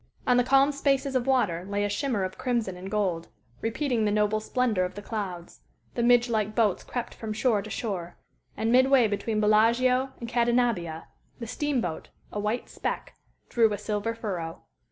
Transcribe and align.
On 0.25 0.37
the 0.37 0.43
calm 0.43 0.71
spaces 0.71 1.15
of 1.15 1.27
water 1.27 1.63
lay 1.69 1.83
a 1.83 1.87
shimmer 1.87 2.23
of 2.23 2.35
crimson 2.35 2.75
and 2.75 2.89
gold, 2.89 3.27
repeating 3.61 4.03
the 4.03 4.11
noble 4.11 4.39
splendor 4.39 4.83
of 4.83 4.95
the 4.95 5.01
clouds; 5.03 5.61
the 5.93 6.01
midgelike 6.01 6.55
boats 6.55 6.83
crept 6.83 7.13
from 7.13 7.33
shore 7.33 7.61
to 7.61 7.69
shore; 7.69 8.17
and, 8.57 8.71
midway 8.71 9.07
between 9.07 9.39
Bellaggio 9.39 10.11
and 10.19 10.27
Cadenabbia, 10.27 11.05
the 11.37 11.45
steam 11.45 11.81
boat, 11.81 12.09
a 12.31 12.39
white 12.39 12.67
speck, 12.67 13.13
drew 13.47 13.71
a 13.73 13.77
silver 13.77 14.15
furrow. 14.15 14.63